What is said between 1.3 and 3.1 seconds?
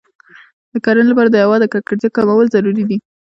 د هوا د ککړتیا کمول ضروري دی.